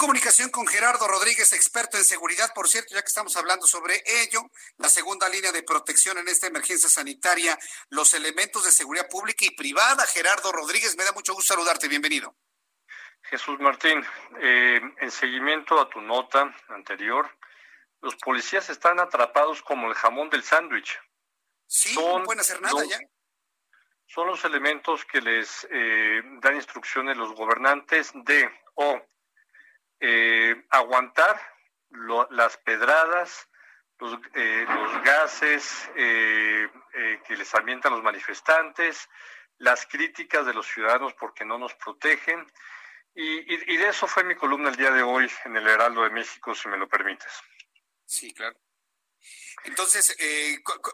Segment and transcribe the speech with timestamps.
[0.00, 2.54] Comunicación con Gerardo Rodríguez, experto en seguridad.
[2.54, 4.40] Por cierto, ya que estamos hablando sobre ello,
[4.78, 7.58] la segunda línea de protección en esta emergencia sanitaria,
[7.90, 10.06] los elementos de seguridad pública y privada.
[10.06, 11.86] Gerardo Rodríguez, me da mucho gusto saludarte.
[11.86, 12.34] Bienvenido.
[13.24, 14.02] Jesús Martín,
[14.40, 17.30] eh, en seguimiento a tu nota anterior,
[18.00, 20.98] los policías están atrapados como el jamón del sándwich.
[21.66, 22.98] Sí, no pueden hacer nada ya.
[24.06, 28.98] Son los elementos que les eh, dan instrucciones los gobernantes de o
[30.00, 31.38] eh, aguantar
[32.30, 33.48] las pedradas,
[33.98, 36.68] los, eh, los gases eh,
[37.26, 39.08] que les ambientan los manifestantes,
[39.58, 42.50] las críticas de los ciudadanos porque no nos protegen.
[43.14, 46.54] Y, de eso fue mi columna el día de hoy en el Heraldo de México,
[46.54, 47.32] si me lo permites.
[48.06, 48.56] Sí, claro.
[49.64, 50.16] Entonces,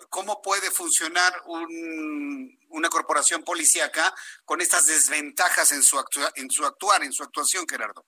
[0.08, 4.12] ¿cómo puede funcionar un, una corporación policíaca
[4.44, 6.02] con estas desventajas en su,
[6.34, 8.04] en su actuar, en su actuación, Gerardo?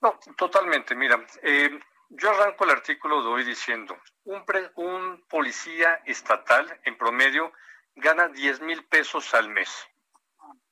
[0.00, 0.94] No, totalmente.
[0.94, 1.78] Mira, eh,
[2.10, 4.44] yo arranco el artículo de hoy diciendo, un,
[4.76, 7.52] un policía estatal en promedio
[7.94, 9.70] gana 10 mil pesos al mes.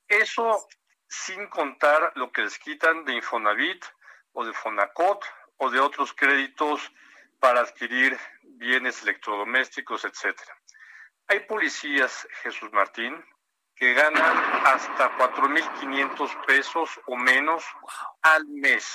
[0.09, 0.69] Eso
[1.09, 3.84] sin contar lo que les quitan de Infonavit
[4.33, 5.25] o de Fonacot
[5.56, 6.93] o de otros créditos
[7.39, 10.56] para adquirir bienes electrodomésticos, etcétera.
[11.27, 13.25] Hay policías, Jesús Martín,
[13.81, 14.36] que ganan
[14.67, 17.64] hasta 4.500 pesos o menos
[18.20, 18.87] al mes.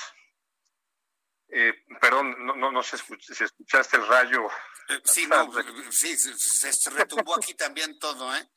[1.48, 4.46] Eh, perdón, no, no, sé si escuchaste el rayo.
[4.88, 5.50] Eh, sí, no,
[5.90, 8.48] sí, se, retumbó aquí también todo, ¿eh?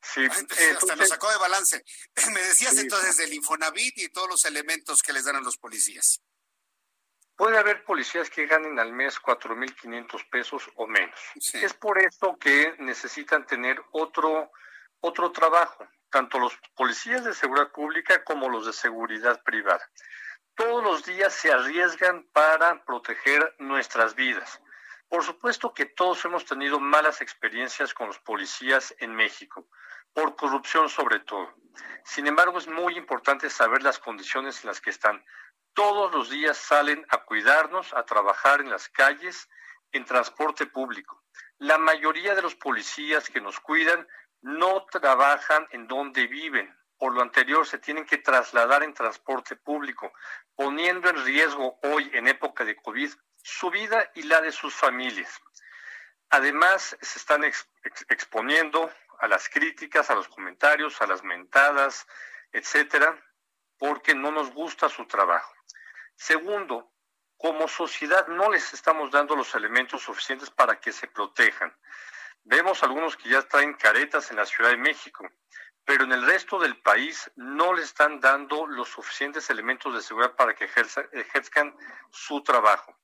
[0.00, 1.84] Sí, hasta nos sacó de balance.
[2.32, 6.22] Me decías entonces del Infonavit y todos los elementos que les dan a los policías.
[7.34, 11.18] Puede haber policías que ganen al mes 4.500 pesos o menos.
[11.54, 14.52] Es por eso que necesitan tener otro
[15.00, 19.88] otro trabajo, tanto los policías de seguridad pública como los de seguridad privada.
[20.54, 24.60] Todos los días se arriesgan para proteger nuestras vidas.
[25.08, 29.68] Por supuesto que todos hemos tenido malas experiencias con los policías en México,
[30.12, 31.54] por corrupción sobre todo.
[32.04, 35.24] Sin embargo, es muy importante saber las condiciones en las que están.
[35.74, 39.48] Todos los días salen a cuidarnos, a trabajar en las calles,
[39.92, 41.22] en transporte público.
[41.58, 44.06] La mayoría de los policías que nos cuidan
[44.42, 46.74] no trabajan en donde viven.
[46.98, 50.12] Por lo anterior, se tienen que trasladar en transporte público,
[50.56, 53.12] poniendo en riesgo hoy, en época de COVID,
[53.42, 55.40] su vida y la de sus familias.
[56.30, 58.90] Además, se están exponiendo
[59.20, 62.06] a las críticas, a los comentarios, a las mentadas,
[62.52, 63.16] etcétera,
[63.78, 65.54] porque no nos gusta su trabajo.
[66.16, 66.92] Segundo,
[67.36, 71.74] como sociedad no les estamos dando los elementos suficientes para que se protejan.
[72.50, 75.28] Vemos algunos que ya traen caretas en la Ciudad de México,
[75.84, 80.34] pero en el resto del país no le están dando los suficientes elementos de seguridad
[80.34, 81.76] para que ejerzcan
[82.10, 82.96] su trabajo.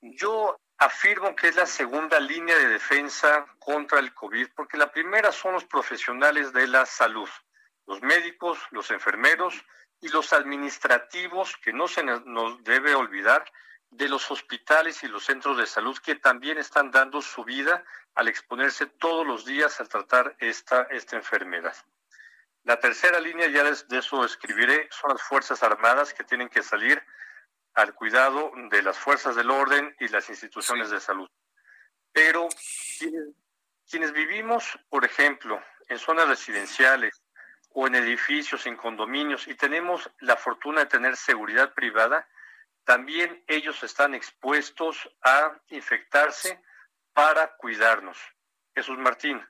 [0.00, 5.30] Yo afirmo que es la segunda línea de defensa contra el COVID, porque la primera
[5.30, 7.28] son los profesionales de la salud,
[7.86, 9.54] los médicos, los enfermeros
[10.00, 13.44] y los administrativos, que no se nos debe olvidar,
[13.90, 17.84] de los hospitales y los centros de salud que también están dando su vida
[18.14, 21.74] al exponerse todos los días a tratar esta, esta enfermedad.
[22.64, 27.02] La tercera línea, ya de eso escribiré, son las Fuerzas Armadas que tienen que salir
[27.74, 31.30] al cuidado de las fuerzas del orden y las instituciones de salud.
[32.12, 32.48] Pero
[32.98, 33.28] quienes,
[33.88, 37.22] quienes vivimos, por ejemplo, en zonas residenciales
[37.70, 42.28] o en edificios, en condominios, y tenemos la fortuna de tener seguridad privada,
[42.88, 46.58] también ellos están expuestos a infectarse
[47.12, 48.16] para cuidarnos.
[48.74, 49.46] Jesús Martín.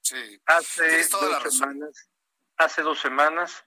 [0.00, 0.42] Sí.
[0.46, 2.10] Hace dos, semanas,
[2.56, 3.64] hace dos semanas,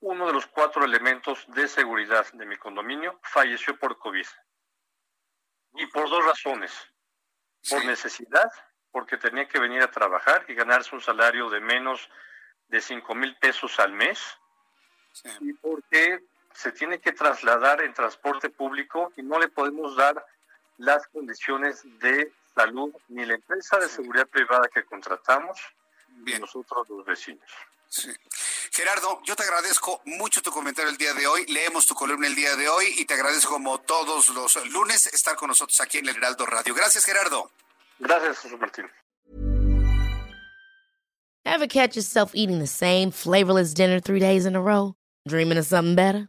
[0.00, 4.26] uno de los cuatro elementos de seguridad de mi condominio falleció por COVID.
[5.74, 6.72] Y por dos razones.
[7.68, 8.50] Por necesidad,
[8.90, 12.08] porque tenía que venir a trabajar y ganarse un salario de menos
[12.66, 14.18] de cinco mil pesos al mes.
[15.40, 20.24] Y porque se tiene que trasladar en transporte público y no le podemos dar
[20.78, 25.58] las condiciones de salud ni la empresa de seguridad privada que contratamos
[26.24, 27.44] ni nosotros los vecinos.
[28.70, 31.44] Gerardo, yo te agradezco mucho tu comentario el día de hoy.
[31.46, 35.34] Leemos tu columna el día de hoy y te agradezco como todos los lunes estar
[35.36, 36.74] con nosotros aquí en el Heraldo Radio.
[36.74, 37.50] Gracias, Gerardo.
[37.98, 38.86] Gracias, José Martín.
[41.44, 44.94] Ever catch yourself eating the same flavorless dinner three days in a row?
[45.26, 46.28] Dreaming of something better?